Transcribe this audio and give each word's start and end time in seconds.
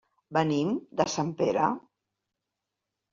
Venim 0.35 0.71
de 1.01 1.05
Sempere. 1.15 1.67